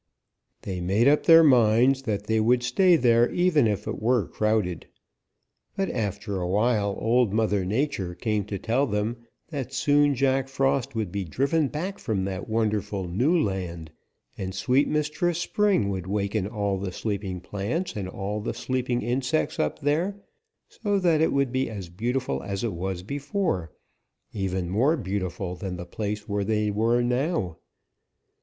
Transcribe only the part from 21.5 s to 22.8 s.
be as beautiful as it